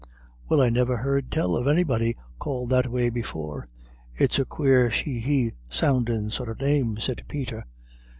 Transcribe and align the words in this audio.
"Well, 0.49 0.61
I 0.61 0.69
nivir 0.71 0.97
heard 0.97 1.29
tell 1.29 1.55
of 1.55 1.67
anybody 1.67 2.15
called 2.39 2.71
that 2.71 2.87
way 2.89 3.11
before. 3.11 3.67
It's 4.15 4.39
a 4.39 4.45
quare 4.45 4.89
she 4.89 5.19
he 5.19 5.51
soundin' 5.69 6.31
sort 6.31 6.49
of 6.49 6.59
name," 6.59 6.97
said 6.97 7.21
Peter. 7.27 7.67